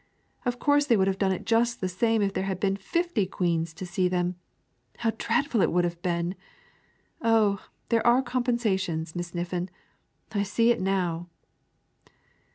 [0.45, 3.27] Of course they would have done it just the same if there had been fifty
[3.27, 4.33] queens to see them!
[4.97, 6.33] How dreadful it would have been!
[7.21, 9.69] Oh, there are compensations, Miss Niffin;
[10.31, 11.27] I see it now."